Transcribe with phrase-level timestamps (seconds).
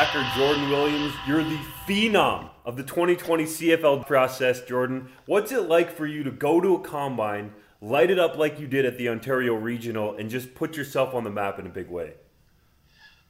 [0.00, 1.12] Linebacker Jordan Williams.
[1.26, 5.10] You're the phenom of the 2020 CFL process, Jordan.
[5.26, 8.66] What's it like for you to go to a combine, light it up like you
[8.66, 11.90] did at the Ontario Regional, and just put yourself on the map in a big
[11.90, 12.14] way?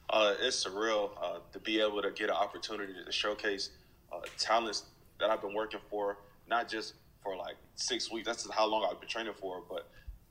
[0.09, 3.71] Uh, it's surreal uh, to be able to get an opportunity to showcase
[4.13, 4.83] uh, talents
[5.19, 8.25] that I've been working for, not just for like six weeks.
[8.25, 9.89] That's how long I've been training for, but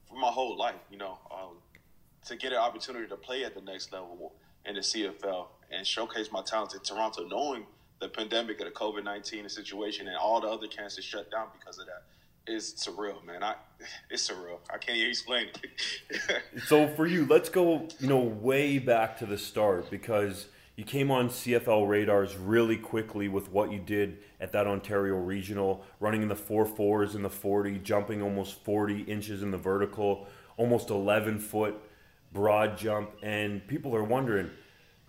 [0.08, 0.80] for my whole life.
[0.90, 1.58] You know, um,
[2.26, 4.32] to get an opportunity to play at the next level
[4.64, 7.66] in the CFL and showcase my talents in Toronto, knowing
[8.00, 11.78] the pandemic of the COVID nineteen situation and all the other camps shut down because
[11.78, 12.02] of that
[12.46, 13.42] is surreal, man.
[13.42, 13.54] I
[14.10, 14.58] it's surreal.
[14.72, 16.42] I can't even explain it.
[16.66, 21.10] so for you, let's go, you know, way back to the start because you came
[21.10, 26.28] on CFL radars really quickly with what you did at that Ontario regional, running in
[26.28, 30.26] the four fours in the forty, jumping almost forty inches in the vertical,
[30.56, 31.80] almost eleven foot
[32.32, 34.50] broad jump, and people are wondering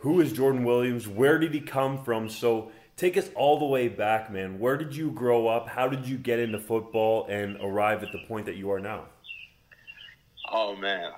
[0.02, 1.08] who is Jordan Williams?
[1.08, 2.28] Where did he come from?
[2.28, 4.60] So take us all the way back, man.
[4.60, 5.68] Where did you grow up?
[5.68, 9.06] How did you get into football and arrive at the point that you are now?
[10.52, 11.12] Oh man,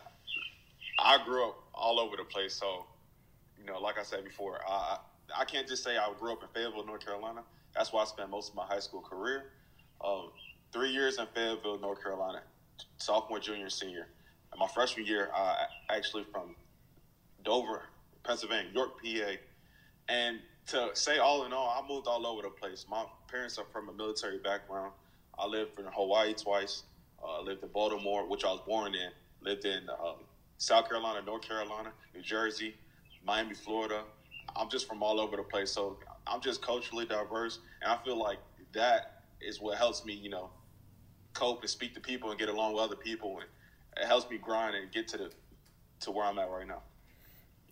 [1.00, 2.54] I grew up all over the place.
[2.56, 2.86] So,
[3.58, 4.98] you know, like I said before, I
[5.36, 7.42] I can't just say I grew up in Fayetteville, North Carolina.
[7.74, 9.46] That's where I spent most of my high school career.
[10.04, 10.30] Um,
[10.74, 12.42] three years in Fayetteville, North Carolina,
[12.98, 14.08] sophomore, junior, senior.
[14.52, 16.56] And my freshman year, I actually from
[17.44, 17.84] Dover,
[18.24, 19.32] Pennsylvania, York, PA.
[20.10, 22.86] And to say all in all, I moved all over the place.
[22.90, 24.94] My parents are from a military background.
[25.38, 26.84] I lived in Hawaii twice.
[27.24, 29.10] Uh, lived in Baltimore, which I was born in.
[29.42, 30.16] Lived in um,
[30.58, 32.76] South Carolina, North Carolina, New Jersey,
[33.26, 34.04] Miami, Florida.
[34.56, 35.72] I'm just from all over the place.
[35.72, 35.98] So
[36.28, 37.60] I'm just culturally diverse.
[37.82, 38.40] And I feel like
[38.74, 40.50] that is what helps me, you know,
[41.34, 43.40] cope and speak to people and get along with other people.
[43.40, 43.48] And
[44.04, 45.32] it helps me grind and get to the
[46.02, 46.82] to where I'm at right now.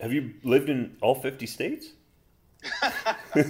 [0.02, 1.90] Have you lived in all 50 states?
[3.34, 3.44] hey,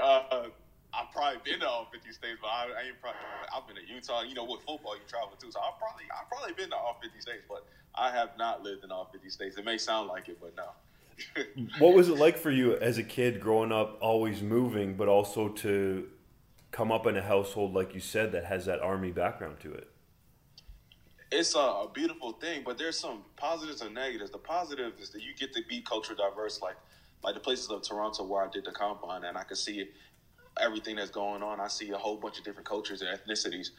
[0.00, 0.46] uh,
[0.94, 3.20] I've probably been to all 50 states, but I, I, ain't probably.
[3.54, 4.22] I've been to Utah.
[4.22, 6.98] You know, with football, you travel too, so I've probably I've probably been to all
[7.02, 9.56] 50 states, but I have not lived in all 50 states.
[9.56, 10.70] It may sound like it, but no.
[11.80, 15.48] what was it like for you as a kid growing up, always moving, but also
[15.48, 16.08] to
[16.70, 19.90] come up in a household like you said that has that army background to it?
[21.30, 24.30] It's a, a, beautiful thing, but there's some positives and negatives.
[24.30, 26.76] The positive is that you get to be culture diverse, like
[27.22, 29.88] like the places of Toronto where I did the combine, and I could see
[30.60, 31.60] everything that's going on.
[31.60, 33.70] I see a whole bunch of different cultures and ethnicities.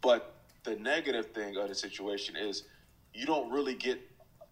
[0.00, 2.64] But the negative thing of the situation is
[3.12, 4.00] you don't really get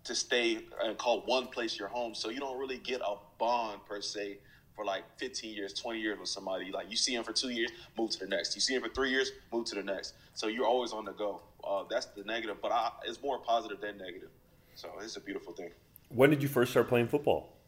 [0.04, 3.80] to stay and call one place your home, so you don't really get a bond
[3.86, 4.38] per se
[4.80, 6.70] for like 15 years, 20 years with somebody.
[6.72, 8.54] Like you see him for two years, move to the next.
[8.54, 10.14] You see him for three years, move to the next.
[10.32, 11.42] So you're always on the go.
[11.62, 14.30] Uh, that's the negative, but I, it's more positive than negative.
[14.76, 15.68] So it's a beautiful thing.
[16.08, 17.58] When did you first start playing football?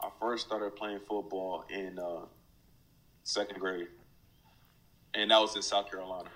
[0.00, 2.24] I first started playing football in uh,
[3.24, 3.88] second grade,
[5.12, 6.30] and that was in South Carolina.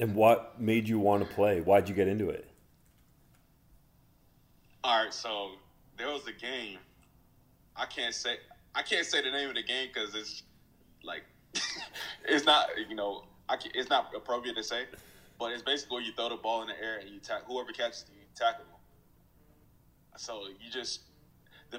[0.00, 1.60] And what made you want to play?
[1.60, 2.50] Why'd you get into it?
[4.82, 5.50] All right, so
[5.96, 6.78] there was a game.
[7.76, 8.38] I can't say
[8.74, 10.42] I can't say the name of the game because it's
[11.02, 11.22] like
[12.24, 14.84] it's not you know can, it's not appropriate to say,
[15.38, 18.02] but it's basically you throw the ball in the air and you tack whoever catches
[18.02, 18.74] it, you tackle them.
[20.16, 21.00] So you just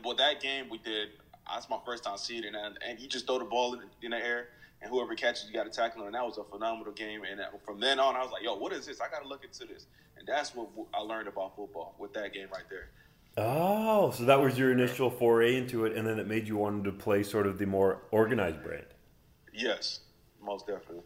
[0.04, 1.10] well that game we did.
[1.52, 4.12] That's my first time seeing it, and, and you just throw the ball in, in
[4.12, 4.50] the air,
[4.82, 6.08] and whoever catches you got to tackle, them.
[6.08, 7.22] and that was a phenomenal game.
[7.30, 9.02] And uh, from then on, I was like, "Yo, what is this?
[9.02, 9.88] I got to look into this."
[10.18, 12.90] And that's what I learned about football with that game right there.
[13.38, 16.84] Oh, so that was your initial foray into it, and then it made you want
[16.84, 18.86] to play sort of the more organized brand.
[19.54, 20.02] Yes,
[20.42, 21.04] most definitely.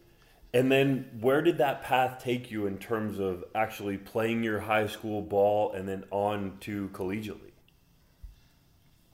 [0.53, 4.85] And then where did that path take you in terms of actually playing your high
[4.85, 7.51] school ball and then on to collegiately?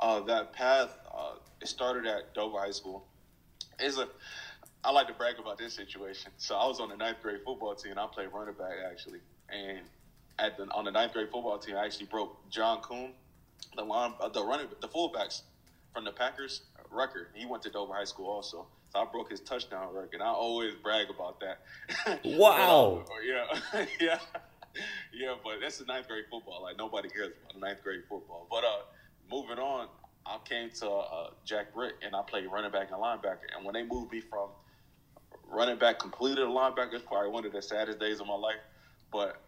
[0.01, 3.05] Uh, that path, uh, it started at Dover High School.
[3.79, 4.07] It's a,
[4.83, 6.31] I like to brag about this situation.
[6.37, 7.93] So I was on the ninth grade football team.
[7.97, 9.19] I played running back actually,
[9.49, 9.79] and
[10.39, 13.11] at the on the ninth grade football team, I actually broke John Kuhn,
[13.75, 15.41] the line, uh, the running, the fullbacks
[15.93, 17.27] from the Packers record.
[17.33, 18.65] He went to Dover High School also.
[18.91, 20.21] So I broke his touchdown record.
[20.21, 21.59] I always brag about that.
[22.25, 23.05] Wow.
[23.25, 24.19] yeah, yeah,
[25.13, 25.35] yeah.
[25.43, 26.63] But that's the ninth grade football.
[26.63, 28.47] Like nobody cares about ninth grade football.
[28.49, 28.79] But uh,
[29.31, 29.87] moving on,
[30.25, 33.49] I came to uh, Jack Britt and I played running back and linebacker.
[33.55, 34.49] And when they moved me from
[35.47, 38.61] running back completed a linebacker, it's probably one of the saddest days of my life.
[39.11, 39.41] But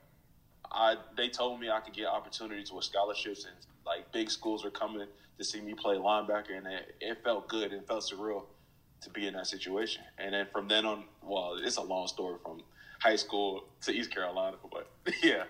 [0.72, 4.72] I they told me I could get opportunities with scholarships and like big schools were
[4.72, 5.08] coming
[5.38, 8.44] to see me play linebacker, and it, it felt good and felt surreal
[9.02, 10.04] to be in that situation.
[10.18, 12.62] And then from then on, well, it's a long story from
[13.00, 14.88] high school to East Carolina, but
[15.24, 15.44] yeah.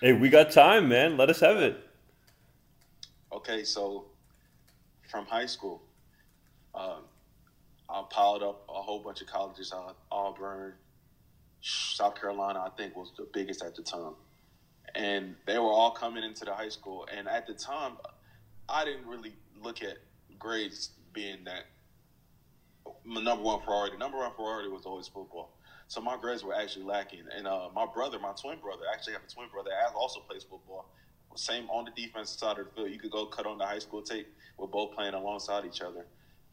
[0.00, 1.16] Hey, we got time, man.
[1.16, 1.76] Let us have it.
[3.32, 4.06] Okay, so
[5.10, 5.82] from high school,
[6.74, 7.02] um,
[7.88, 9.72] I piled up a whole bunch of colleges.
[9.72, 10.74] Uh, Auburn,
[11.64, 14.14] South Carolina, I think was the biggest at the time,
[14.94, 17.06] and they were all coming into the high school.
[17.16, 17.92] And at the time,
[18.68, 19.32] I didn't really
[19.62, 19.96] look at
[20.38, 21.64] grades being that
[23.04, 23.96] my number one priority.
[23.96, 25.56] Number one priority was always football.
[25.88, 27.24] So my grades were actually lacking.
[27.34, 30.20] And uh, my brother, my twin brother, I actually have a twin brother that also
[30.20, 30.86] plays football.
[31.36, 32.90] Same on the defensive side of the field.
[32.90, 34.28] You could go cut on the high school tape.
[34.56, 36.06] We're both playing alongside each other.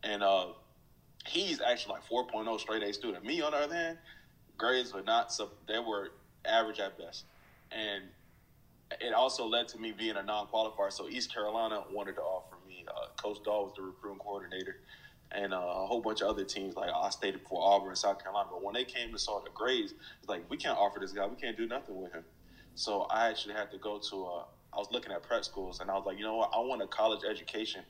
[0.03, 0.47] And uh,
[1.27, 3.23] he's actually like 4.0 straight A student.
[3.23, 3.97] Me, on the other hand,
[4.61, 6.11] grades were not, so they were
[6.45, 7.25] average at best.
[7.71, 8.03] And
[9.01, 10.91] it also led to me being a non-qualifier.
[10.91, 12.85] So East Carolina wanted to offer me.
[12.87, 14.77] Uh, Coach Dahl was the recruiting coordinator
[15.31, 18.21] and uh, a whole bunch of other teams like I stated before Auburn and South
[18.21, 18.49] Carolina.
[18.51, 21.25] But when they came to saw the grades, it's like we can't offer this guy.
[21.25, 22.23] We can't do nothing with him.
[22.75, 24.25] So I actually had to go to.
[24.25, 24.43] Uh,
[24.73, 26.51] I was looking at prep schools, and I was like, you know what?
[26.53, 27.81] I want a college education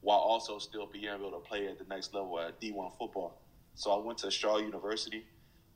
[0.00, 3.40] while also still being able to play at the next level at D1 football.
[3.74, 5.24] So I went to Shaw University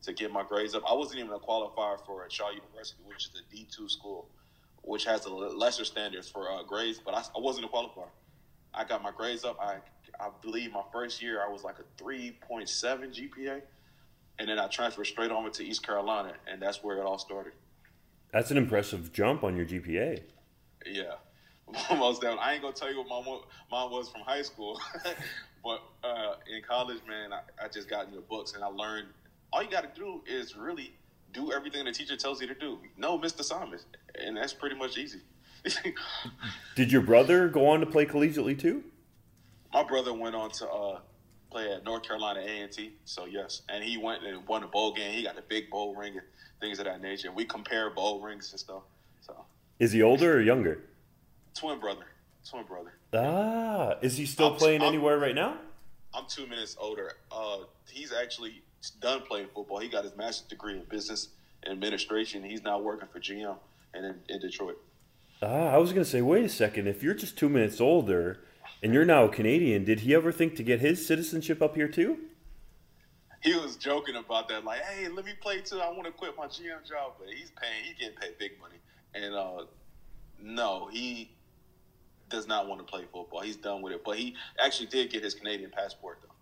[0.04, 0.82] to get my grades up.
[0.88, 4.28] I wasn't even a qualifier for Shaw University, which is a D2 school,
[4.82, 8.08] which has a lesser standards for uh, grades, but I, I wasn't a qualifier.
[8.72, 9.58] I got my grades up.
[9.60, 9.76] I
[10.20, 13.62] I believe my first year I was like a 3.7 GPA,
[14.38, 17.52] and then I transferred straight over to East Carolina, and that's where it all started.
[18.32, 20.22] That's an impressive jump on your GPA.
[20.86, 21.14] Yeah,
[21.96, 22.38] most down.
[22.38, 23.40] I ain't gonna tell you what mom
[23.70, 24.80] mom was from high school,
[25.64, 29.08] but uh, in college, man, I, I just got in the books and I learned
[29.54, 30.92] all you got to do is really
[31.32, 32.78] do everything the teacher tells you to do.
[32.96, 33.44] No, Mr.
[33.44, 33.86] Simons,
[34.20, 35.20] and that's pretty much easy.
[36.75, 38.82] Did your brother go on to play collegiately too?
[39.73, 40.99] My brother went on to uh,
[41.50, 42.94] play at North Carolina A and T.
[43.04, 45.12] So yes, and he went and won a bowl game.
[45.12, 46.26] He got a big bowl ring and
[46.61, 47.30] things of that nature.
[47.32, 48.82] We compare bowl rings and stuff.
[49.20, 49.37] So
[49.78, 50.80] is he older or younger?
[51.54, 52.06] Twin brother.
[52.49, 52.92] Twin brother.
[53.14, 55.56] Ah, is he still I'm, playing I'm, anywhere right now?
[56.12, 57.12] I'm two minutes older.
[57.32, 57.58] Uh,
[57.88, 59.79] he's actually done playing football.
[59.79, 61.29] He got his master's degree in business
[61.67, 62.43] administration.
[62.43, 63.57] He's now working for GM
[63.95, 64.79] and in, in Detroit.
[65.43, 66.87] Ah, I was gonna say, wait a second.
[66.87, 68.41] If you're just two minutes older
[68.83, 71.88] and you're now a Canadian, did he ever think to get his citizenship up here
[71.88, 72.19] too?
[73.43, 75.79] He was joking about that, like, "Hey, let me play too.
[75.79, 77.85] I want to quit my GM job, but he's paying.
[77.85, 78.76] He's getting paid big money."
[79.14, 79.64] And uh,
[80.41, 81.31] no, he
[82.31, 83.41] does not want to play football.
[83.41, 84.03] He's done with it.
[84.03, 86.34] But he actually did get his Canadian passport though.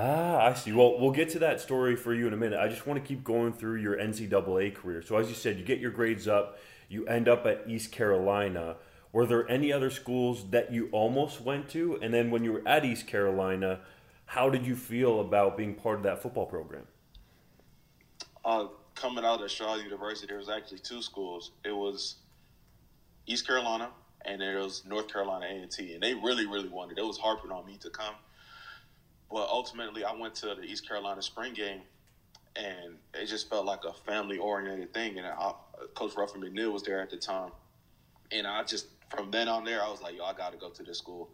[0.00, 0.70] Ah, I see.
[0.70, 2.60] Well, we'll get to that story for you in a minute.
[2.60, 5.02] I just want to keep going through your NCAA career.
[5.02, 8.76] So, as you said, you get your grades up, you end up at East Carolina.
[9.12, 11.98] Were there any other schools that you almost went to?
[12.00, 13.80] And then when you were at East Carolina,
[14.26, 16.86] how did you feel about being part of that football program?
[18.44, 21.50] Uh, coming out of Shaw University, there was actually two schools.
[21.64, 22.16] It was
[23.26, 23.90] East Carolina
[24.24, 26.98] and there was North Carolina A&T, and they really, really wanted.
[26.98, 28.14] It was harping on me to come,
[29.30, 31.82] but ultimately, I went to the East Carolina spring game,
[32.56, 35.18] and it just felt like a family-oriented thing.
[35.18, 35.52] And I,
[35.94, 37.50] Coach Ruffin McNeill was there at the time,
[38.32, 40.70] and I just from then on there, I was like, yo, I got to go
[40.70, 41.30] to this school.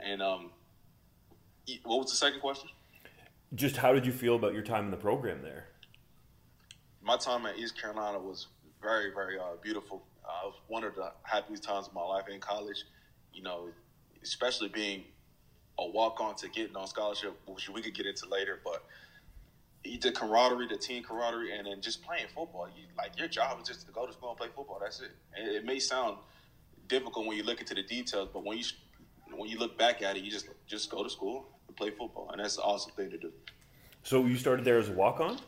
[0.00, 0.50] And um,
[1.84, 2.70] what was the second question?
[3.54, 5.66] Just how did you feel about your time in the program there?
[7.02, 8.48] My time at East Carolina was
[8.82, 10.04] very, very uh, beautiful.
[10.24, 12.84] Uh, one of the happiest times of my life in college.
[13.32, 13.68] You know,
[14.22, 15.04] especially being
[15.78, 18.60] a walk on to getting on scholarship, which we could get into later.
[18.64, 18.84] But
[19.84, 22.68] the camaraderie, the team camaraderie, and then just playing football.
[22.68, 24.78] You, like your job is just to go to school and play football.
[24.80, 25.12] That's it.
[25.36, 26.18] And it may sound
[26.88, 28.64] difficult when you look into the details, but when you
[29.36, 32.30] when you look back at it, you just just go to school and play football,
[32.30, 33.32] and that's an awesome thing to do.
[34.02, 35.38] So you started there as a walk on.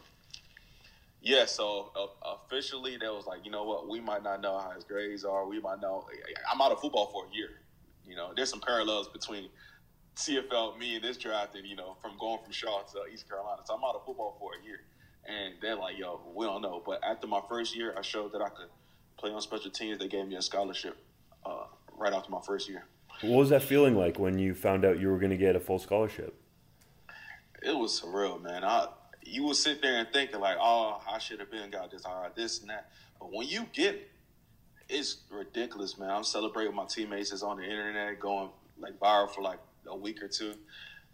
[1.22, 4.70] Yeah, so uh, officially, that was like, you know what, we might not know how
[4.70, 5.46] his grades are.
[5.46, 6.06] We might know.
[6.50, 7.50] I'm out of football for a year.
[8.06, 9.50] You know, there's some parallels between
[10.20, 13.62] CFL, me and this draft, and you know, from going from Shaw to East Carolina.
[13.64, 14.80] So I'm out of football for a year,
[15.24, 18.42] and they're like, "Yo, we don't know." But after my first year, I showed that
[18.42, 18.68] I could
[19.16, 19.98] play on special teams.
[19.98, 20.96] They gave me a scholarship
[21.44, 21.64] uh,
[21.96, 22.84] right after my first year.
[23.22, 25.60] What was that feeling like when you found out you were going to get a
[25.60, 26.34] full scholarship?
[27.62, 28.62] It was surreal, man.
[28.62, 28.88] I
[29.22, 32.22] you would sit there and thinking like, "Oh, I should have been got this, all
[32.22, 34.10] right, this and that." But when you get it,
[34.88, 36.10] it's ridiculous, man.
[36.10, 37.32] I'm celebrating my teammates.
[37.32, 39.58] It's on the internet, going like viral for like
[39.90, 40.54] a week or two.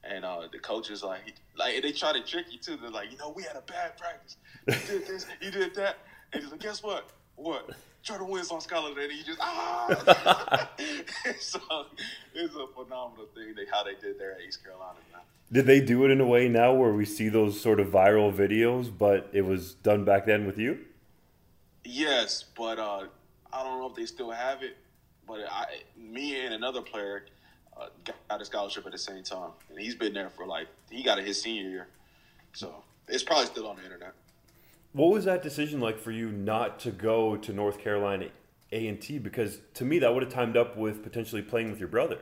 [0.04, 2.76] And uh, the coach coaches like like they try to trick you too.
[2.76, 4.36] They're like, you know, we had a bad practice.
[4.68, 5.98] You did this, you did that,
[6.32, 7.10] and he's like, guess what?
[7.34, 7.70] What?
[8.02, 10.70] Jordan wins on scholarship, and he just ah.
[11.40, 11.60] so
[12.34, 14.98] it's a phenomenal thing they, how they did there at East Carolina.
[15.12, 15.22] Man.
[15.50, 18.32] Did they do it in a way now where we see those sort of viral
[18.32, 20.78] videos, but it was done back then with you?
[21.84, 23.06] Yes, but uh,
[23.52, 24.76] I don't know if they still have it.
[25.26, 25.66] But I,
[25.96, 27.26] me and another player
[27.80, 27.88] uh,
[28.28, 31.18] got a scholarship at the same time, and he's been there for like he got
[31.18, 31.88] it his senior year,
[32.52, 34.12] so it's probably still on the internet.
[34.92, 38.28] What was that decision like for you not to go to North Carolina
[38.72, 39.18] A and T?
[39.18, 42.18] Because to me, that would have timed up with potentially playing with your brother.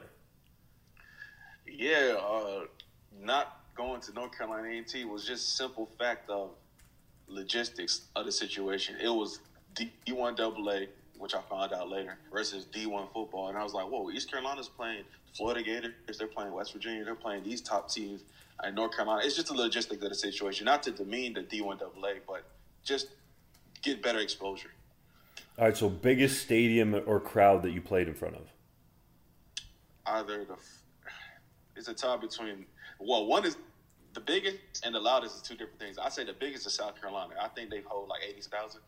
[1.66, 2.64] Yeah, uh,
[3.20, 6.50] not going to North Carolina A and T was just simple fact of
[7.28, 8.96] logistics of the situation.
[9.00, 9.40] It was
[9.74, 13.48] D one double A which I found out later, versus D1 football.
[13.48, 15.04] And I was like, whoa, East Carolina's playing
[15.36, 18.22] Florida Gators, they're playing West Virginia, they're playing these top teams
[18.66, 19.22] in North Carolina.
[19.24, 22.44] It's just a logistic of the situation, not to demean the D1 AA, but
[22.82, 23.08] just
[23.82, 24.70] get better exposure.
[25.58, 28.42] All right, so biggest stadium or crowd that you played in front of?
[30.06, 30.56] Either the,
[31.76, 32.66] it's a tie between,
[32.98, 33.56] well, one is
[34.14, 35.98] the biggest and the loudest is two different things.
[35.98, 37.34] I say the biggest is South Carolina.
[37.40, 38.80] I think they hold like 80,000.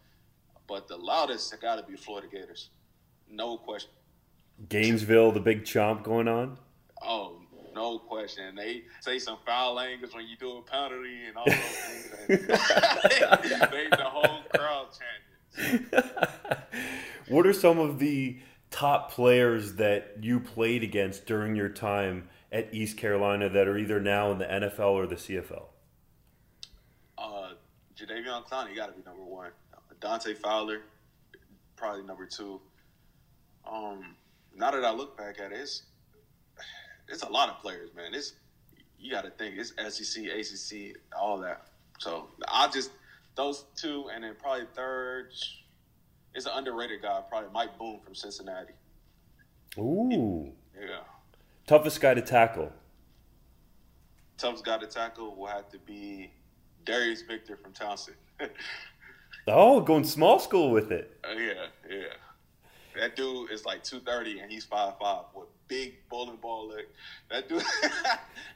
[0.66, 2.70] But the loudest got to be Florida Gators,
[3.30, 3.90] no question.
[4.68, 6.58] Gainesville, the big chomp going on.
[7.02, 7.40] Oh,
[7.74, 8.54] no question.
[8.54, 12.46] They say some foul language when you do a penalty and all those things.
[12.46, 14.88] they, the whole crowd
[15.58, 15.86] chanting.
[17.28, 18.38] what are some of the
[18.70, 24.00] top players that you played against during your time at East Carolina that are either
[24.00, 25.64] now in the NFL or the CFL?
[27.18, 27.50] Uh,
[27.94, 29.50] Jadeveon Clowney got to be number one.
[30.00, 30.82] Dante Fowler,
[31.76, 32.60] probably number two.
[33.70, 34.16] Um,
[34.54, 35.82] now that I look back at it, it's
[37.08, 38.14] it's a lot of players, man.
[38.14, 38.34] It's
[38.98, 41.66] you got to think it's SEC, ACC, all that.
[41.98, 42.90] So I just
[43.34, 45.32] those two, and then probably third
[46.34, 48.72] is an underrated guy, probably Mike Boone from Cincinnati.
[49.78, 51.00] Ooh, yeah.
[51.66, 52.72] Toughest guy to tackle.
[54.38, 56.30] Toughest guy to tackle will have to be
[56.84, 58.14] Darius Victor from Towson.
[59.48, 61.18] Oh, going small school with it.
[61.24, 62.06] Uh, yeah, yeah.
[62.98, 66.86] That dude is like two thirty and he's five five with big bowling ball leg.
[67.30, 67.62] That dude,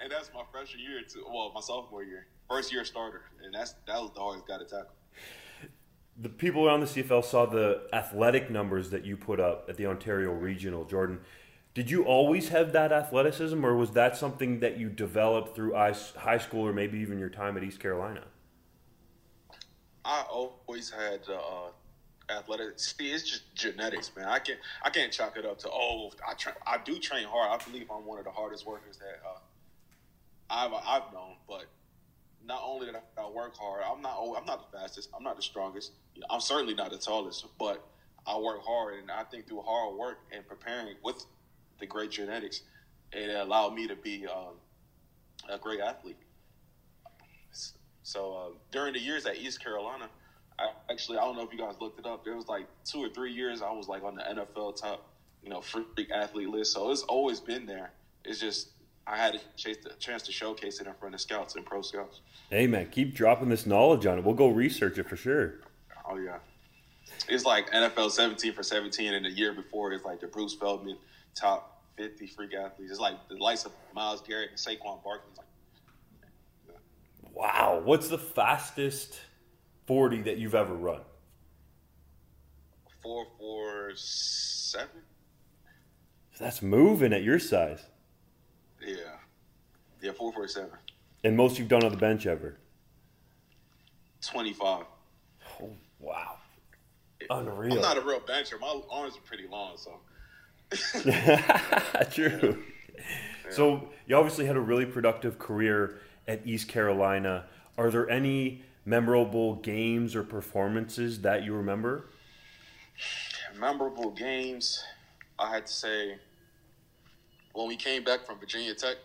[0.03, 1.25] and that's my freshman year too.
[1.29, 4.65] Well, my sophomore year, first year starter, and that's that was the hardest guy to
[4.65, 4.95] tackle.
[6.17, 9.87] The people around the CFL saw the athletic numbers that you put up at the
[9.87, 11.21] Ontario Regional, Jordan.
[11.73, 16.39] Did you always have that athleticism, or was that something that you developed through high
[16.39, 18.25] school, or maybe even your time at East Carolina?
[20.05, 21.71] I always had uh,
[22.31, 22.79] athletic.
[22.79, 24.27] See, it's just genetics, man.
[24.27, 27.61] I can't I can't chalk it up to oh I tra- I do train hard.
[27.61, 29.39] I believe I'm one of the hardest workers that uh,
[30.49, 31.37] I've I've known.
[31.49, 31.65] But
[32.45, 35.11] not only that I work hard, I'm not I'm not the fastest.
[35.17, 35.93] I'm not the strongest.
[36.29, 37.45] I'm certainly not the tallest.
[37.59, 37.85] But
[38.27, 41.25] I work hard, and I think through hard work and preparing with
[41.79, 42.63] the great genetics,
[43.13, 44.55] it allowed me to be um,
[45.49, 46.17] a great athlete.
[48.11, 50.09] So uh, during the years at East Carolina,
[50.59, 52.25] I actually I don't know if you guys looked it up.
[52.25, 55.07] There was like two or three years I was like on the NFL top,
[55.45, 56.73] you know, freak athlete list.
[56.73, 57.93] So it's always been there.
[58.25, 58.71] It's just
[59.07, 62.23] I had a chance to showcase it in front of scouts and pro scouts.
[62.51, 64.25] Hey man, keep dropping this knowledge on it.
[64.25, 65.61] We'll go research it for sure.
[66.11, 66.39] Oh yeah.
[67.29, 70.97] it's like NFL 17 for 17, and the year before it's like the Bruce Feldman
[71.37, 72.91] top 50 freak athletes.
[72.91, 75.40] It's like the likes of Myles Garrett and Saquon Barkley.
[77.33, 79.21] Wow, what's the fastest
[79.87, 81.01] 40 that you've ever run?
[83.03, 85.03] Four four seven.
[86.39, 87.83] That's moving at your size.
[88.87, 88.97] Yeah,
[90.03, 90.71] yeah, four four seven.
[91.25, 92.59] And most you've done on the bench ever.
[94.23, 94.85] Twenty five.
[95.63, 96.37] Oh, wow.
[97.29, 97.75] Unreal.
[97.75, 98.59] I'm not a real bencher.
[98.59, 100.01] My arms are pretty long, so.
[102.11, 102.63] True.
[103.47, 103.57] Yeah.
[103.57, 107.45] So you obviously had a really productive career at East Carolina.
[107.77, 112.07] Are there any memorable games or performances that you remember?
[113.59, 114.83] Memorable games,
[115.39, 116.19] I had to say,
[117.53, 118.97] when we came back from Virginia Tech,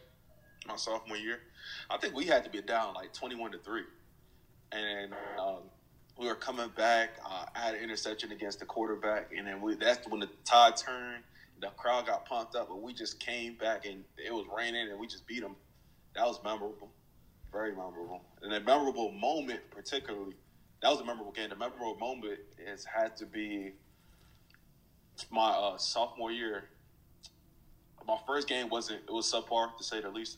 [0.67, 1.39] my sophomore year,
[1.89, 3.86] I think we had to be down like twenty-one to three,
[4.72, 5.63] and um,
[6.20, 7.10] we were coming back.
[7.25, 10.77] Uh, I had an interception against the quarterback, and then we, that's when the tide
[10.77, 11.24] turned.
[11.60, 15.00] The crowd got pumped up, but we just came back, and it was raining, and
[15.00, 15.55] we just beat them.
[16.15, 16.89] That was memorable,
[17.56, 20.36] very memorable, and a memorable moment, particularly.
[20.82, 21.50] That was a memorable game.
[21.50, 23.72] The memorable moment has had to be
[25.32, 26.66] my uh, sophomore year.
[28.06, 30.38] My first game wasn't it was subpar to say the least.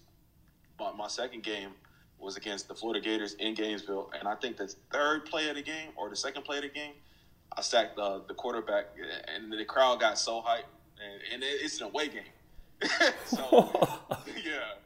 [0.78, 1.72] But my second game
[2.20, 5.64] was against the Florida Gators in Gainesville, and I think the third play of the
[5.64, 6.94] game or the second play of the game,
[7.56, 8.86] I sacked the, the quarterback,
[9.36, 10.70] and the crowd got so hyped,
[11.04, 12.34] and, and it's an away game.
[13.26, 13.72] so
[14.28, 14.78] yeah,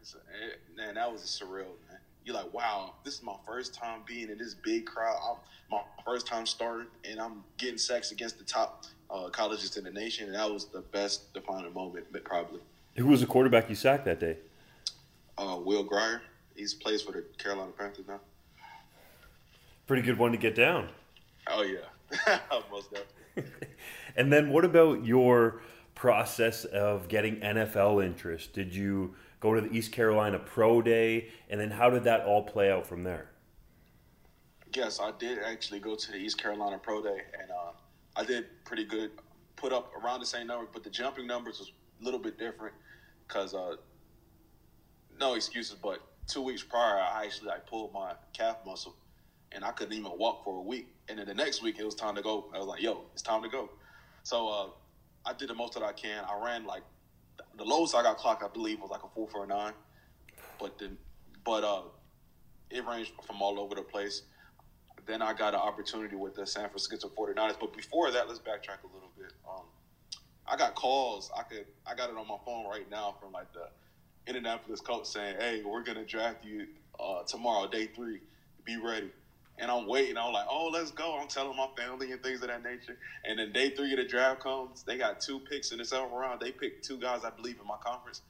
[0.00, 1.98] it, man, that was surreal, man.
[2.24, 5.18] You're like, wow, this is my first time being in this big crowd.
[5.22, 5.36] I'm,
[5.70, 9.90] my first time starting, and I'm getting sacks against the top uh, colleges in the
[9.90, 12.60] nation, and that was the best defining moment, probably.
[12.96, 14.36] Who was the quarterback you sacked that day?
[15.38, 16.22] Uh, Will Grier.
[16.56, 18.20] He's plays for the Carolina Panthers now.
[19.86, 20.88] Pretty good one to get down.
[21.46, 22.38] Oh yeah,
[22.70, 23.52] most definitely.
[24.16, 25.62] and then, what about your
[25.94, 28.52] process of getting NFL interest?
[28.52, 32.42] Did you go to the East Carolina Pro Day, and then how did that all
[32.42, 33.30] play out from there?
[34.72, 37.72] Yes, I did actually go to the East Carolina Pro Day, and uh,
[38.14, 39.10] I did pretty good.
[39.56, 42.74] Put up around the same number, but the jumping numbers was a little bit different
[43.26, 43.76] because uh,
[45.18, 48.94] no excuses, but two weeks prior, I actually like pulled my calf muscle,
[49.52, 50.88] and I couldn't even walk for a week.
[51.08, 52.50] And then the next week, it was time to go.
[52.54, 53.70] I was like, "Yo, it's time to go."
[54.22, 54.66] So uh,
[55.26, 56.24] I did the most that I can.
[56.24, 56.82] I ran like
[57.56, 59.72] the lowest I got clocked, I believe, was like a four four nine,
[60.58, 60.96] but then,
[61.44, 61.82] but uh,
[62.70, 64.22] it ranged from all over the place.
[65.06, 67.58] Then I got an opportunity with the San Francisco 49ers.
[67.58, 69.32] But before that, let's backtrack a little bit.
[69.48, 69.64] Um,
[70.46, 71.30] I got calls.
[71.36, 73.68] I could I got it on my phone right now from like the
[74.26, 76.66] Indianapolis coach saying, "Hey, we're gonna draft you
[76.98, 78.20] uh, tomorrow, day three.
[78.64, 79.10] Be ready."
[79.60, 80.16] And I'm waiting.
[80.16, 82.96] I'm like, "Oh, let's go." I'm telling my family and things of that nature.
[83.24, 84.82] And then day three of the draft comes.
[84.82, 86.40] They got two picks in the seventh round.
[86.40, 88.22] They picked two guys, I believe, in my conference,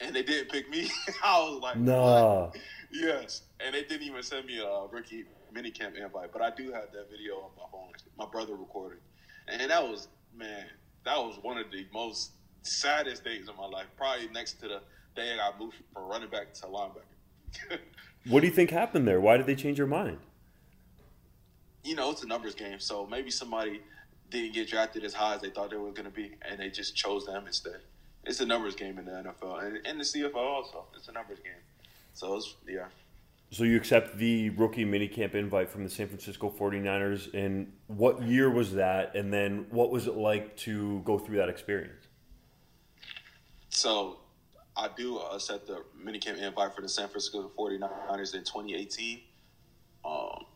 [0.00, 0.90] and they didn't pick me.
[1.24, 2.62] I was like, "No." What?
[2.92, 6.32] Yes, and they didn't even send me a rookie minicamp invite.
[6.32, 7.90] But I do have that video on my phone.
[8.18, 9.00] My brother recorded,
[9.48, 10.66] and that was man,
[11.04, 13.86] that was one of the most saddest days of my life.
[13.96, 14.80] Probably next to the
[15.16, 17.78] day I got moved from running back to linebacker.
[18.28, 19.20] what do you think happened there?
[19.20, 20.18] Why did they change your mind?
[21.84, 23.80] You know, it's a numbers game, so maybe somebody
[24.30, 26.70] didn't get drafted as high as they thought they were going to be, and they
[26.70, 27.80] just chose them instead.
[28.24, 30.84] It's a numbers game in the NFL and, and the CFL also.
[30.96, 31.52] It's a numbers game.
[32.14, 32.86] So it's yeah.
[33.50, 38.50] So you accept the rookie minicamp invite from the San Francisco 49ers and what year
[38.50, 42.08] was that and then what was it like to go through that experience?
[43.68, 44.18] So
[44.76, 49.20] I do accept the minicamp invite for the San Francisco 49ers in 2018.
[50.04, 50.46] Um,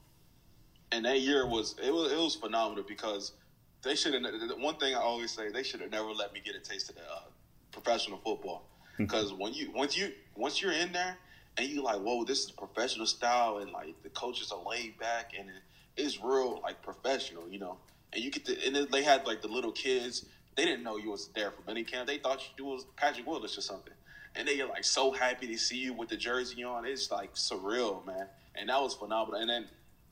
[0.93, 3.33] and that year was it was it was phenomenal because
[3.83, 4.25] they should have.
[4.59, 6.97] One thing I always say, they should have never let me get a taste of
[6.97, 7.21] the uh,
[7.73, 11.17] professional football because when you once you once you're in there
[11.57, 15.33] and you like, whoa, this is professional style, and like the coaches are laid back
[15.39, 15.49] and
[15.97, 17.79] it's real like professional, you know.
[18.13, 20.25] And you get to, and they had like the little kids.
[20.57, 22.07] They didn't know you was there for minicamp.
[22.07, 23.95] They thought you was Patrick Willis or something
[24.35, 26.87] and they are like so happy to see you with the jersey on.
[26.87, 28.27] It's like surreal, man.
[28.55, 29.41] And that was phenomenal.
[29.41, 29.67] And then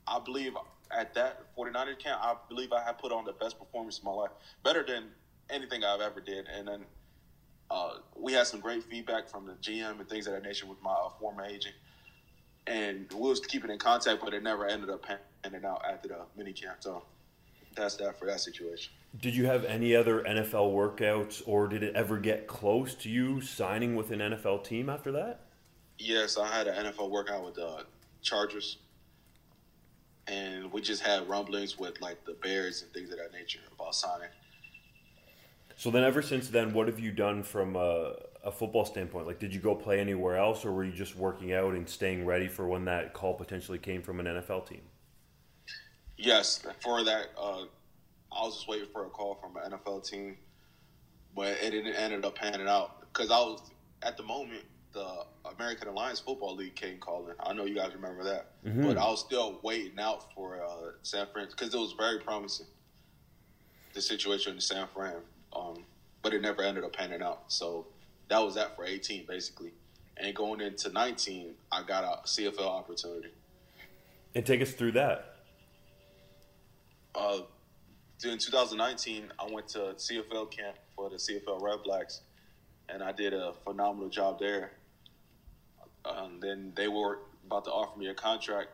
[0.06, 0.54] I believe
[0.90, 4.12] at that 49er camp, I believe I had put on the best performance of my
[4.12, 4.30] life,
[4.62, 5.04] better than
[5.50, 6.46] anything I've ever did.
[6.46, 6.84] And then
[7.70, 10.80] uh, we had some great feedback from the GM and things of that nature with
[10.82, 11.74] my uh, former agent.
[12.66, 15.04] And we was keeping in contact, but it never ended up
[15.42, 16.78] panning out after the mini camp.
[16.80, 17.02] So
[17.76, 18.92] that's that for that situation.
[19.20, 23.40] Did you have any other NFL workouts, or did it ever get close to you
[23.40, 25.42] signing with an NFL team after that?
[25.98, 27.84] Yes, I had an NFL workout with the
[28.20, 28.78] Chargers.
[30.28, 33.94] And we just had rumblings with like the Bears and things of that nature about
[33.94, 34.28] signing.
[35.76, 39.26] So then, ever since then, what have you done from a, a, football standpoint?
[39.26, 42.24] Like, did you go play anywhere else, or were you just working out and staying
[42.24, 44.80] ready for when that call potentially came from an NFL team?
[46.16, 47.64] Yes, for that, uh,
[48.32, 50.38] I was just waiting for a call from an NFL team,
[51.34, 53.60] but it didn't ended up panning out because I was
[54.02, 54.62] at the moment
[54.96, 57.34] the American Alliance Football League came calling.
[57.38, 58.86] I know you guys remember that, mm-hmm.
[58.86, 62.66] but I was still waiting out for uh, San Fran because it was very promising.
[63.92, 65.16] The situation in San Fran,
[65.54, 65.84] um,
[66.22, 67.44] but it never ended up panning out.
[67.48, 67.86] So
[68.28, 69.72] that was that for 18 basically,
[70.16, 73.28] and going into 19, I got a CFL opportunity.
[74.34, 75.36] And take us through that.
[77.14, 77.40] Uh,
[78.24, 82.20] in 2019, I went to CFL camp for the CFL Redblacks,
[82.88, 84.72] and I did a phenomenal job there.
[86.06, 88.68] Um, then they were about to offer me a contract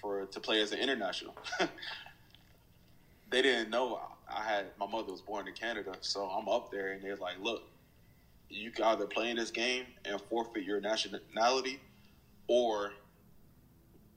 [0.00, 1.34] for to play as an international.
[3.30, 6.92] they didn't know I had my mother was born in Canada, so I'm up there,
[6.92, 7.62] and they're like, "Look,
[8.48, 11.80] you can either play in this game and forfeit your nationality,
[12.46, 12.92] or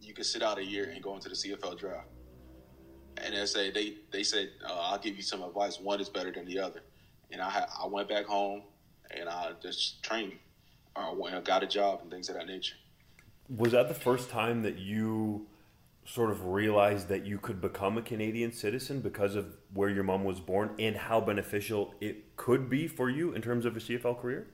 [0.02, 2.08] you can sit out a year and go into the CFL draft."
[3.18, 5.80] And they say they they said, uh, "I'll give you some advice.
[5.80, 6.82] One is better than the other."
[7.32, 8.64] And I I went back home
[9.12, 10.34] and I just trained
[10.96, 12.76] uh, got a job and things of that nature.
[13.50, 15.48] Was that the first time that you
[16.06, 20.24] sort of realized that you could become a Canadian citizen because of where your mom
[20.24, 24.20] was born and how beneficial it could be for you in terms of a CFL
[24.20, 24.48] career?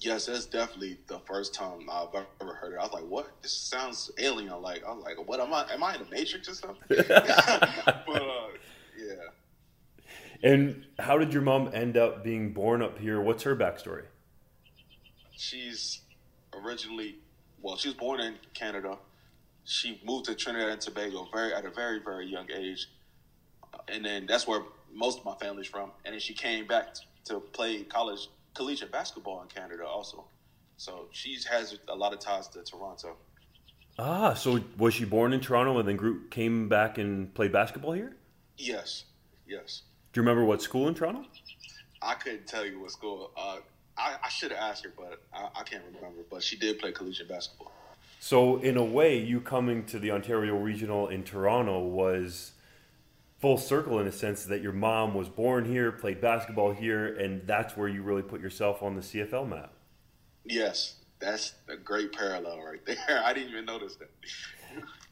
[0.00, 2.08] Yes, that's definitely the first time I've
[2.40, 2.78] ever heard it.
[2.78, 3.30] I was like, "What?
[3.42, 5.70] This sounds alien." Like, I was like, "What am I?
[5.70, 8.48] Am I in the Matrix or something?" but uh,
[8.98, 9.28] yeah.
[10.42, 13.20] And how did your mom end up being born up here?
[13.20, 14.04] What's her backstory?
[15.40, 16.00] She's
[16.54, 17.16] originally
[17.62, 18.96] well, she was born in Canada.
[19.64, 22.88] She moved to Trinidad and Tobago very at a very very young age,
[23.88, 25.90] and then that's where most of my family's from.
[26.04, 30.24] And then she came back to play college collegiate basketball in Canada also.
[30.76, 33.16] So she has a lot of ties to Toronto.
[33.98, 37.92] Ah, so was she born in Toronto and then grew, came back and played basketball
[37.92, 38.16] here?
[38.56, 39.04] Yes,
[39.46, 39.82] yes.
[40.12, 41.26] Do you remember what school in Toronto?
[42.00, 43.30] I couldn't tell you what school.
[43.36, 43.58] Uh,
[44.00, 46.22] I, I should have asked her, but I, I can't remember.
[46.30, 47.72] But she did play collegiate basketball.
[48.18, 52.52] So in a way, you coming to the Ontario Regional in Toronto was
[53.38, 57.46] full circle in a sense that your mom was born here, played basketball here, and
[57.46, 59.72] that's where you really put yourself on the CFL map.
[60.44, 63.22] Yes, that's a great parallel right there.
[63.24, 64.10] I didn't even notice that.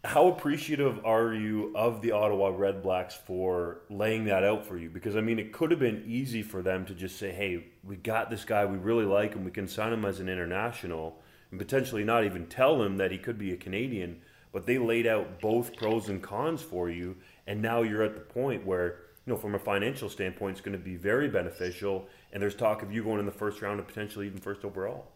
[0.05, 4.89] How appreciative are you of the Ottawa Redblacks for laying that out for you?
[4.89, 7.97] Because I mean, it could have been easy for them to just say, "Hey, we
[7.97, 11.59] got this guy, we really like him, we can sign him as an international," and
[11.59, 14.21] potentially not even tell him that he could be a Canadian.
[14.53, 17.17] But they laid out both pros and cons for you,
[17.47, 20.79] and now you're at the point where, you know, from a financial standpoint, it's going
[20.79, 22.09] to be very beneficial.
[22.33, 25.13] And there's talk of you going in the first round and potentially even first overall.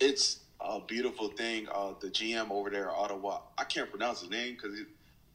[0.00, 1.68] It's a beautiful thing.
[1.72, 4.86] Uh, the GM over there, Ottawa, I can't pronounce his name because it,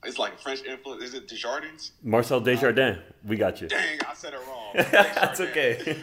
[0.03, 1.03] it's like French influence.
[1.03, 1.91] Is it Desjardins?
[2.03, 2.97] Marcel Desjardins.
[2.97, 3.67] Uh, we got you.
[3.67, 4.73] Dang, I said it wrong.
[4.91, 5.77] That's okay.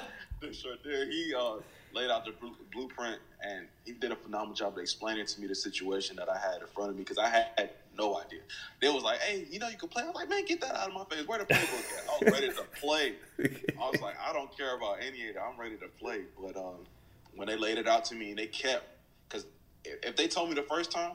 [0.40, 1.12] Desjardins.
[1.12, 1.56] He uh,
[1.92, 2.32] laid out the
[2.72, 6.38] blueprint and he did a phenomenal job of explaining to me the situation that I
[6.38, 8.40] had in front of me because I had no idea.
[8.80, 10.74] They was like, "Hey, you know you can play." I was like, "Man, get that
[10.74, 11.26] out of my face.
[11.26, 13.14] Where the playbook at?" I was ready to play.
[13.38, 15.42] I was like, "I don't care about any of that.
[15.42, 16.86] I'm ready to play." But um,
[17.34, 18.84] when they laid it out to me and they kept
[19.28, 19.46] because
[19.84, 21.12] if they told me the first time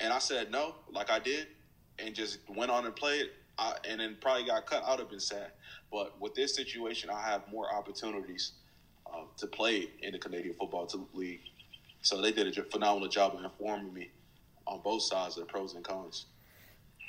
[0.00, 1.48] and I said no, like I did,
[1.98, 5.10] and just went on and played, I, and then probably got cut, I would have
[5.10, 5.52] been sad.
[5.92, 8.52] But with this situation, I have more opportunities
[9.06, 11.40] uh, to play in the Canadian Football League.
[12.02, 14.10] So they did a phenomenal job of informing me
[14.66, 16.26] on both sides of the pros and cons.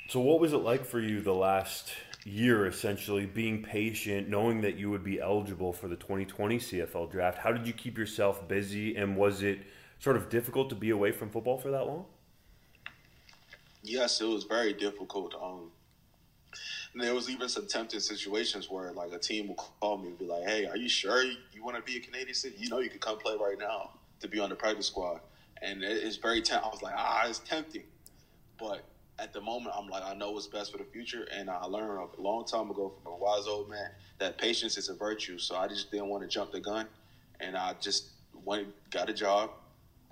[0.08, 1.92] So, what was it like for you the last
[2.26, 7.38] year essentially being patient knowing that you would be eligible for the 2020 CFL draft.
[7.38, 9.60] How did you keep yourself busy and was it
[10.00, 12.04] sort of difficult to be away from football for that long?
[13.82, 15.34] Yes it was very difficult.
[15.40, 15.70] Um,
[16.96, 20.26] there was even some tempting situations where like a team will call me and be
[20.26, 22.60] like hey are you sure you, want to be a canadian citizen?
[22.60, 25.20] You know you can come play right now to be on the practice squad.
[25.62, 27.84] And it's very tempting i was like ah it's tempting.
[28.58, 28.84] But
[29.18, 31.26] at the moment, I'm like, I know what's best for the future.
[31.32, 34.88] And I learned a long time ago from a wise old man that patience is
[34.88, 35.38] a virtue.
[35.38, 36.86] So I just didn't want to jump the gun.
[37.40, 38.10] And I just
[38.44, 39.50] went, got a job,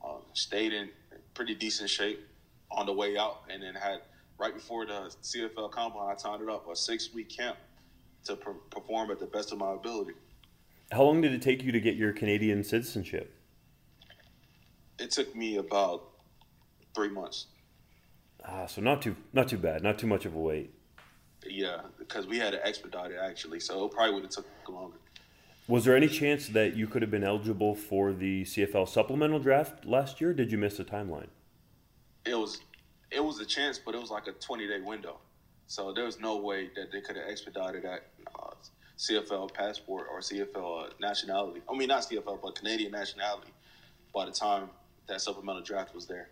[0.02, 0.88] uh, stayed in
[1.34, 2.20] pretty decent shape
[2.70, 4.00] on the way out, and then had
[4.38, 7.56] right before the CFL combine, I timed it up a six week camp
[8.24, 10.12] to per- perform at the best of my ability.
[10.90, 13.34] How long did it take you to get your Canadian citizenship?
[14.98, 16.08] It took me about
[16.94, 17.46] three months.
[18.46, 20.70] Ah, so not too not too bad, not too much of a wait.
[21.46, 24.96] Yeah, because we had to expedite it actually, so it probably would have took longer.
[25.66, 29.87] Was there any chance that you could have been eligible for the CFL supplemental draft
[29.87, 30.35] last year?
[30.35, 31.28] did you miss the timeline?
[32.26, 32.61] It was
[33.11, 35.18] it was a chance, but it was like a twenty day window,
[35.66, 38.50] so there was no way that they could have expedited that uh,
[38.98, 41.62] CFL passport or CFL uh, nationality.
[41.70, 43.52] I mean, not CFL, but Canadian nationality.
[44.14, 44.68] By the time
[45.09, 46.28] that supplemental draft was there.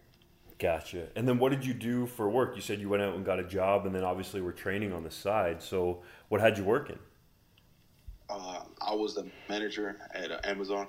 [0.62, 1.09] Gotcha.
[1.16, 2.55] And then what did you do for work?
[2.55, 5.03] You said you went out and got a job, and then obviously were training on
[5.03, 5.61] the side.
[5.61, 7.01] So what had you working?
[8.31, 10.87] Uh, I was the manager at uh, Amazon,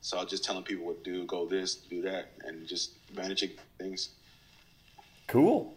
[0.00, 2.98] so I was just telling people what to do, go this, do that, and just
[3.12, 4.10] managing things.
[5.26, 5.74] Cool.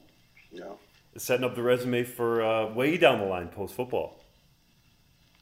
[0.52, 0.74] Yeah.
[1.18, 4.24] Setting up the resume for uh, way down the line post football.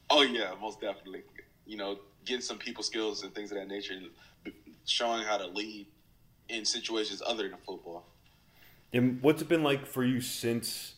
[0.08, 1.24] Oh yeah, most definitely.
[1.66, 4.54] You know, getting some people skills and things of that nature, and
[4.86, 5.86] showing how to lead
[6.52, 8.04] in situations other than football.
[8.92, 10.94] And what's it been like for you since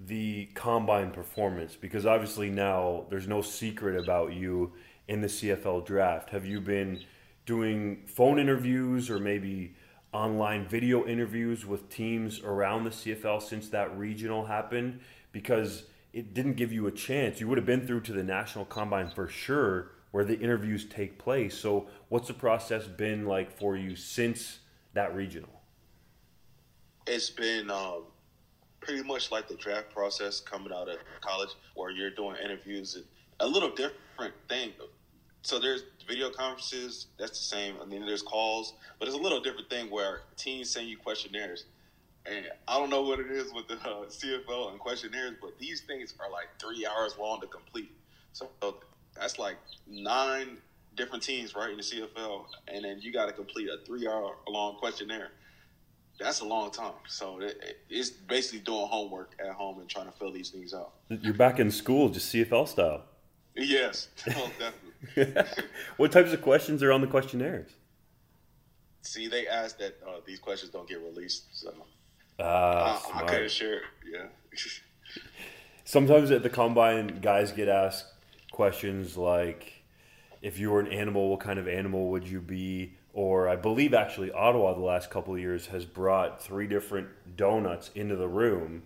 [0.00, 1.76] the combine performance?
[1.76, 4.72] Because obviously now there's no secret about you
[5.06, 6.30] in the CFL draft.
[6.30, 7.04] Have you been
[7.46, 9.74] doing phone interviews or maybe
[10.12, 15.00] online video interviews with teams around the CFL since that regional happened?
[15.30, 17.40] Because it didn't give you a chance.
[17.40, 21.18] You would have been through to the national combine for sure where the interviews take
[21.18, 21.56] place.
[21.56, 24.60] So, what's the process been like for you since
[24.96, 25.62] that regional?
[27.06, 28.04] It's been um,
[28.80, 32.96] pretty much like the draft process coming out of college, where you're doing interviews.
[32.96, 33.04] And
[33.40, 34.72] a little different thing.
[35.42, 37.06] So there's video conferences.
[37.18, 37.76] That's the same.
[37.80, 41.66] I mean, there's calls, but it's a little different thing where teams send you questionnaires.
[42.24, 45.82] And I don't know what it is with the uh, CFL and questionnaires, but these
[45.82, 47.92] things are like three hours long to complete.
[48.32, 48.48] So
[49.14, 49.56] that's like
[49.86, 50.58] nine
[50.96, 55.30] different teams, right, in the CFL, and then you got to complete a three-hour-long questionnaire.
[56.18, 56.94] That's a long time.
[57.06, 57.40] So
[57.90, 60.92] it's basically doing homework at home and trying to fill these things out.
[61.08, 63.04] You're back in school, just CFL style.
[63.54, 65.44] Yes, oh, definitely.
[65.96, 67.70] what types of questions are on the questionnaires?
[69.02, 71.72] See, they ask that uh, these questions don't get released, so
[72.38, 73.82] uh, I, I couldn't share.
[74.10, 74.26] Yeah.
[75.84, 78.06] Sometimes at the combine, guys get asked
[78.50, 79.75] questions like,
[80.46, 82.92] if you were an animal, what kind of animal would you be?
[83.12, 87.90] Or I believe actually Ottawa the last couple of years has brought three different donuts
[87.96, 88.84] into the room,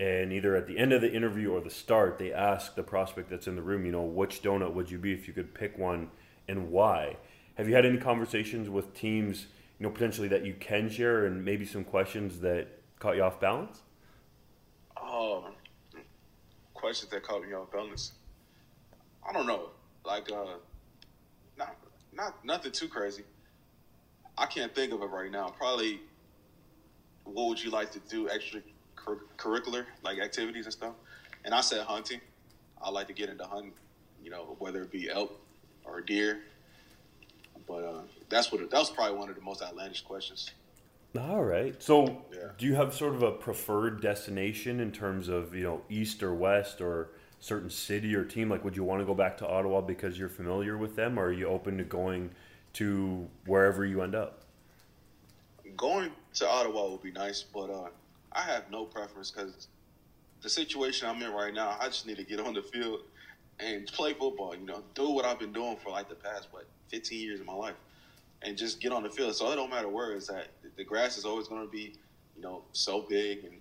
[0.00, 3.30] and either at the end of the interview or the start, they ask the prospect
[3.30, 5.78] that's in the room, you know, which donut would you be if you could pick
[5.78, 6.10] one,
[6.48, 7.16] and why?
[7.54, 9.46] Have you had any conversations with teams,
[9.78, 13.38] you know, potentially that you can share, and maybe some questions that caught you off
[13.38, 13.82] balance?
[15.00, 15.52] Um,
[16.74, 18.14] questions that caught me off balance.
[19.24, 19.68] I don't know.
[20.04, 20.56] Like, uh,
[22.16, 23.22] not not nothing too crazy.
[24.38, 25.48] I can't think of it right now.
[25.48, 26.00] Probably,
[27.24, 28.60] what would you like to do extra
[29.36, 30.94] curricular like activities and stuff?
[31.44, 32.20] And I said hunting.
[32.82, 33.72] I like to get into hunting.
[34.22, 35.38] You know, whether it be elk
[35.84, 36.40] or deer.
[37.66, 40.50] But uh, that's what that was probably one of the most outlandish questions.
[41.18, 41.80] All right.
[41.82, 42.48] So, yeah.
[42.58, 46.34] do you have sort of a preferred destination in terms of you know east or
[46.34, 47.10] west or
[47.46, 48.50] certain city or team?
[48.50, 51.26] Like, would you want to go back to Ottawa because you're familiar with them, or
[51.26, 52.30] are you open to going
[52.74, 54.42] to wherever you end up?
[55.76, 57.88] Going to Ottawa would be nice, but uh,
[58.32, 59.68] I have no preference because
[60.42, 63.02] the situation I'm in right now, I just need to get on the field
[63.60, 64.54] and play football.
[64.54, 67.46] You know, do what I've been doing for like the past what 15 years of
[67.46, 67.76] my life,
[68.42, 69.34] and just get on the field.
[69.36, 70.48] So it don't matter where it's at.
[70.76, 71.94] The grass is always going to be,
[72.34, 73.54] you know, so big, and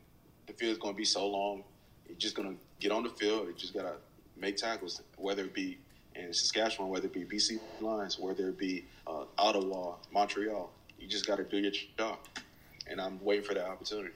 [0.48, 1.63] the field is going to be so long.
[2.08, 3.47] You're just going to get on the field.
[3.47, 3.93] You just got to
[4.38, 5.77] make tackles, whether it be
[6.15, 10.71] in Saskatchewan, whether it be BC Lions, whether it be uh, Ottawa, Montreal.
[10.99, 12.17] You just got to do your job.
[12.88, 14.13] And I'm waiting for that opportunity.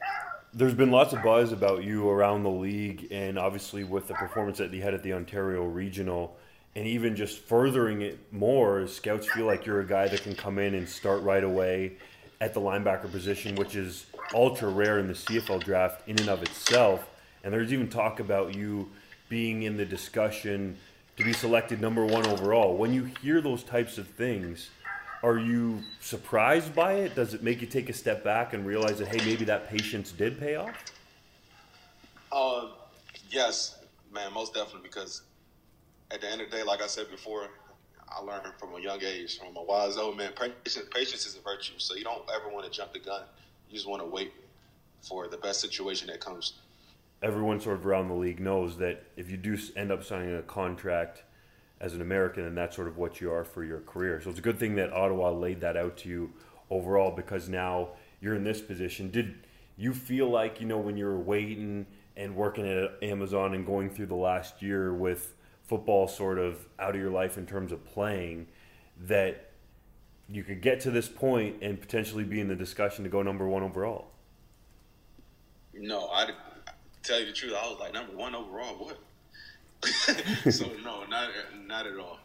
[0.54, 4.60] There's been lots of buzz about you around the league, and obviously with the performance
[4.60, 6.38] that you had at the Ontario Regional,
[6.76, 10.60] and even just furthering it more, scouts feel like you're a guy that can come
[10.60, 11.98] in and start right away
[12.41, 16.41] at the linebacker position, which is ultra rare in the CFL draft in and of
[16.43, 17.10] itself.
[17.43, 18.89] And there's even talk about you
[19.30, 20.78] being in the discussion
[21.17, 22.75] to be selected number one overall.
[22.75, 24.69] When you hear those types of things,
[25.21, 27.15] are you surprised by it?
[27.15, 30.12] Does it make you take a step back and realize that hey, maybe that patience
[30.12, 30.75] did pay off?
[32.32, 32.67] Uh,
[33.30, 33.80] yes,
[34.13, 34.88] man, most definitely.
[34.88, 35.23] Because
[36.12, 37.49] at the end of the day, like I said before,
[38.10, 40.32] I learned from a young age from a wise old man.
[40.32, 43.23] Patience, patience is a virtue, so you don't ever want to jump the gun.
[43.69, 44.34] You just want to wait
[45.02, 46.54] for the best situation that comes
[47.22, 50.42] everyone sort of around the league knows that if you do end up signing a
[50.42, 51.24] contract
[51.82, 54.22] as an American, then that's sort of what you are for your career.
[54.22, 56.32] So it's a good thing that Ottawa laid that out to you
[56.70, 57.90] overall because now
[58.22, 59.10] you're in this position.
[59.10, 59.36] Did
[59.78, 61.86] you feel like you know when you were waiting
[62.18, 66.96] and working at Amazon and going through the last year with football sort of out
[66.96, 68.48] of your life in terms of playing
[69.02, 69.52] that
[70.28, 73.48] you could get to this point and potentially be in the discussion to go number
[73.48, 74.08] one overall?
[75.74, 76.30] No, I
[77.04, 77.54] tell you the truth.
[77.54, 78.76] I was like number one overall.
[78.76, 78.98] What?
[80.54, 81.30] so no, not
[81.66, 82.20] not at all,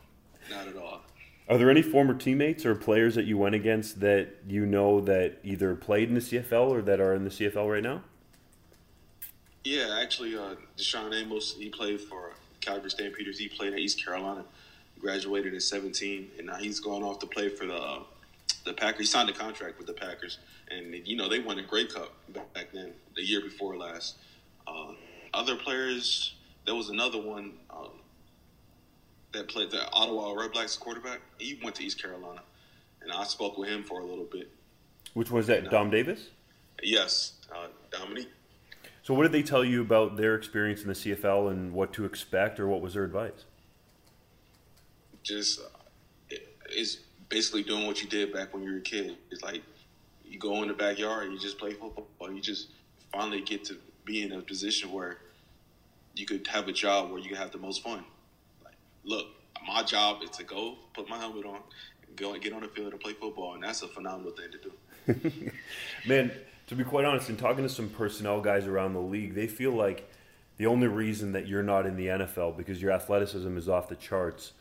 [0.51, 1.03] not at all.
[1.49, 5.39] Are there any former teammates or players that you went against that you know that
[5.45, 8.03] either played in the CFL or that are in the CFL right now?
[9.63, 13.39] Yeah, actually, uh, Dashaun Amos, he played for Calgary Stampeders.
[13.39, 14.45] He played at East Carolina,
[14.99, 18.01] graduated at 17, and now he's going off to play for the uh,
[18.65, 19.01] the Packers.
[19.01, 20.39] He signed a contract with the Packers,
[20.71, 22.13] and you know they won a Grey Cup
[22.55, 24.17] back then, the year before last.
[24.67, 24.93] Uh,
[25.33, 27.91] other players, there was another one um,
[29.33, 31.21] that played the Ottawa Redblacks quarterback.
[31.39, 32.43] He went to East Carolina,
[33.03, 34.51] and I spoke with him for a little bit.
[35.13, 36.29] Which was that, and, Dom Davis?
[36.83, 38.31] Yes, uh, Dominique.
[39.03, 42.05] So, what did they tell you about their experience in the CFL and what to
[42.05, 43.45] expect, or what was their advice?
[45.23, 46.37] Just uh,
[46.71, 46.99] it's
[47.29, 49.17] basically doing what you did back when you were a kid.
[49.31, 49.63] It's like
[50.25, 52.07] you go in the backyard and you just play football.
[52.33, 52.69] You just
[53.13, 55.19] finally get to be in a position where
[56.15, 58.05] you could have a job where you can have the most fun.
[58.63, 59.27] Like, look,
[59.67, 61.61] my job is to go put my helmet on,
[62.17, 64.59] go and get on the field and play football, and that's a phenomenal thing to
[64.59, 65.51] do.
[66.07, 66.31] Man
[66.67, 69.73] to be quite honest, in talking to some personnel guys around the league, they feel
[69.73, 70.11] like
[70.57, 73.97] the only reason that you're not in the NFL because your athleticism is off the
[73.97, 74.53] charts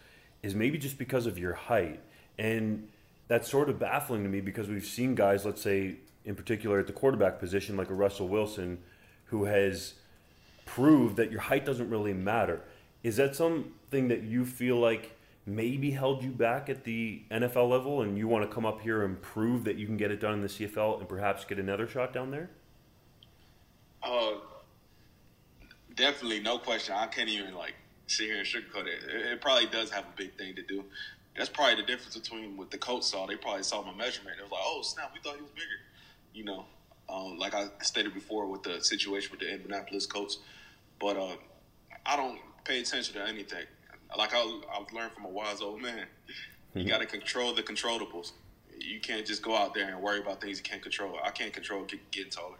[0.41, 1.99] is maybe just because of your height.
[2.37, 2.89] And
[3.27, 6.87] that's sort of baffling to me because we've seen guys, let's say, in particular at
[6.87, 8.79] the quarterback position, like a Russell Wilson,
[9.25, 9.95] who has
[10.65, 12.61] proved that your height doesn't really matter.
[13.03, 18.01] Is that something that you feel like maybe held you back at the NFL level
[18.01, 20.35] and you want to come up here and prove that you can get it done
[20.35, 22.49] in the CFL and perhaps get another shot down there?
[24.01, 24.33] Uh,
[25.95, 26.95] definitely, no question.
[26.95, 27.73] I can't even like
[28.07, 29.03] sit here and sugarcoat it.
[29.31, 30.83] It, probably does have a big thing to do.
[31.35, 33.25] That's probably the difference between what the coach saw.
[33.25, 34.37] They probably saw my measurement.
[34.39, 35.67] It was like, oh snap, we thought he was bigger.
[36.33, 36.65] You know,
[37.13, 40.33] um, like I stated before with the situation with the Indianapolis coach.
[40.99, 41.35] But uh,
[42.05, 43.65] I don't pay attention to anything
[44.17, 46.05] like I, I've learned from a wise old man,
[46.73, 46.89] you mm-hmm.
[46.89, 48.31] got to control the controllables.
[48.79, 51.17] You can't just go out there and worry about things you can't control.
[51.23, 52.57] I can't control getting taller.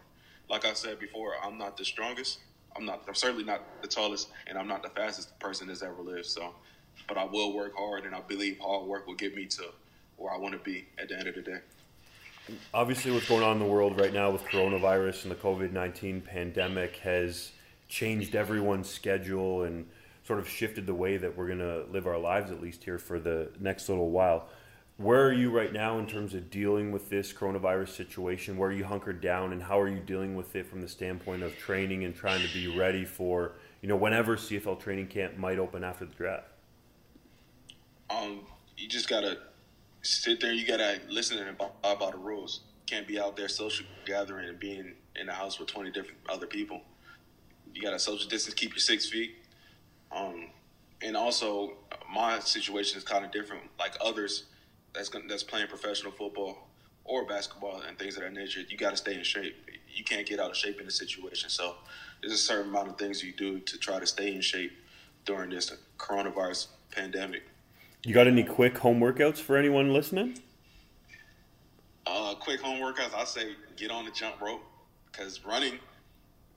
[0.50, 2.40] Like I said before, I'm not the strongest.
[2.76, 3.04] I'm not.
[3.08, 6.26] I'm certainly not the tallest, and I'm not the fastest person that's ever lived.
[6.26, 6.54] So,
[7.08, 9.66] but I will work hard, and I believe hard work will get me to
[10.18, 11.60] where I want to be at the end of the day.
[12.74, 16.20] Obviously, what's going on in the world right now with coronavirus and the COVID nineteen
[16.20, 17.52] pandemic has
[17.88, 19.86] changed everyone's schedule and
[20.26, 22.98] sort of shifted the way that we're going to live our lives, at least here
[22.98, 24.48] for the next little while.
[24.98, 28.58] Where are you right now in terms of dealing with this coronavirus situation?
[28.58, 31.44] Where are you hunkered down, and how are you dealing with it from the standpoint
[31.44, 35.60] of training and trying to be ready for you know whenever CFL training camp might
[35.60, 36.48] open after the draft?
[38.10, 38.42] Um,
[38.78, 39.40] you just gotta
[40.04, 40.54] sit there.
[40.54, 42.62] You gotta listen and abide by the rules.
[42.86, 46.46] Can't be out there social gathering and being in the house with twenty different other
[46.46, 46.82] people.
[47.74, 49.38] You gotta social distance, keep your six feet
[50.14, 50.48] um,
[51.02, 51.74] and also,
[52.14, 53.64] my situation is kind of different.
[53.80, 54.46] Like others,
[54.94, 56.68] that's that's playing professional football
[57.04, 58.62] or basketball and things of that nature.
[58.68, 59.56] You got to stay in shape.
[59.94, 61.50] You can't get out of shape in a situation.
[61.50, 61.76] So
[62.22, 64.72] there's a certain amount of things you do to try to stay in shape
[65.26, 67.44] during this coronavirus pandemic.
[68.06, 70.38] You got any quick home workouts for anyone listening?
[72.06, 73.14] Uh, quick home workouts.
[73.16, 74.62] I say get on the jump rope
[75.10, 75.80] because running,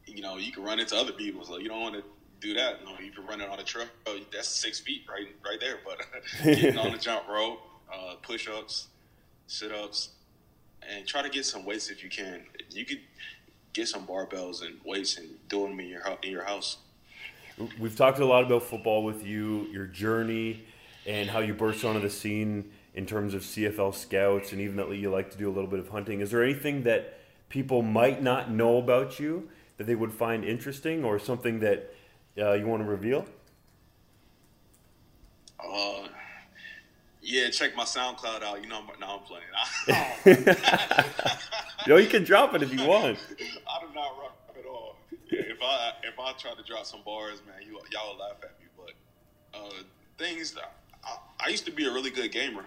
[0.07, 1.45] you know, you can run into other people.
[1.45, 2.03] So you don't want to
[2.41, 2.81] do that.
[2.81, 3.87] You know, you can run it on a trail.
[4.33, 5.79] That's six feet right right there.
[5.85, 6.01] But
[6.43, 7.61] getting on the jump rope,
[7.95, 8.89] uh, push ups,
[9.47, 10.11] sit ups,
[10.83, 12.43] and try to get some weights if you can.
[12.71, 13.01] You could
[13.73, 16.79] get some barbells and weights and do them in your in your house.
[17.79, 20.65] We've talked a lot about football with you, your journey,
[21.07, 24.90] and how you burst onto the scene in terms of CFL scouts, and even that
[24.97, 26.20] you like to do a little bit of hunting.
[26.20, 27.18] Is there anything that
[27.49, 31.95] people might not know about you that they would find interesting, or something that
[32.39, 33.26] uh, you want to reveal?
[35.61, 36.09] Uh,
[37.22, 38.62] yeah, check my SoundCloud out.
[38.62, 40.26] You know, now I'm playing.
[41.87, 43.18] Yo, you can drop it if you want.
[43.31, 44.97] I do not rock at all.
[45.28, 48.59] If I if I try to drop some bars, man, you y'all will laugh at
[48.59, 48.66] me.
[48.76, 49.83] But uh,
[50.18, 50.57] things,
[51.07, 52.65] I, I used to be a really good gamer,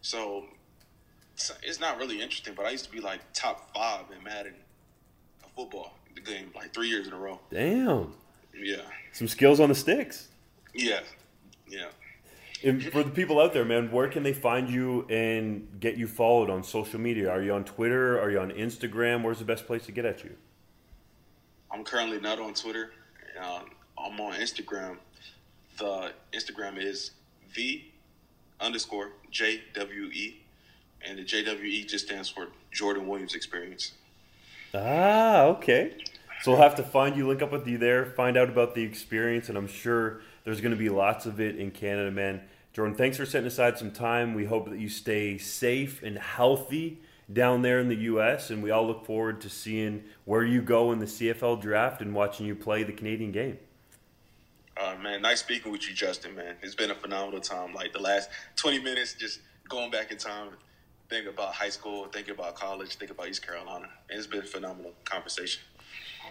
[0.00, 0.44] so
[1.62, 2.54] it's not really interesting.
[2.54, 4.54] But I used to be like top five in Madden
[5.56, 7.40] football, the game, like three years in a row.
[7.50, 8.14] Damn.
[8.54, 8.82] Yeah.
[9.12, 10.28] Some skills on the sticks.
[10.74, 11.00] Yeah.
[11.68, 11.88] Yeah.
[12.64, 16.06] And for the people out there, man, where can they find you and get you
[16.06, 17.28] followed on social media?
[17.28, 18.20] Are you on Twitter?
[18.20, 19.22] Are you on Instagram?
[19.22, 20.36] Where's the best place to get at you?
[21.70, 22.92] I'm currently not on Twitter.
[23.40, 24.98] Um, I'm on Instagram.
[25.78, 27.12] The Instagram is
[27.54, 27.92] V
[28.60, 30.34] underscore JWE.
[31.04, 33.92] And the JWE just stands for Jordan Williams Experience.
[34.74, 35.96] Ah, okay.
[36.42, 38.82] So we'll have to find you, link up with you there, find out about the
[38.82, 42.40] experience, and I'm sure there's going to be lots of it in Canada, man.
[42.72, 44.34] Jordan, thanks for setting aside some time.
[44.34, 47.00] We hope that you stay safe and healthy
[47.32, 50.90] down there in the U.S., and we all look forward to seeing where you go
[50.90, 53.58] in the CFL draft and watching you play the Canadian game.
[54.82, 56.34] Uh, man, nice speaking with you, Justin.
[56.34, 57.72] Man, it's been a phenomenal time.
[57.72, 60.48] Like the last 20 minutes, just going back in time,
[61.08, 63.88] think about high school, think about college, think about East Carolina.
[64.10, 65.62] And it's been a phenomenal conversation.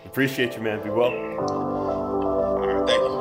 [0.05, 0.81] Appreciate you, man.
[0.83, 1.11] Be well.
[1.11, 3.20] All right, thank you.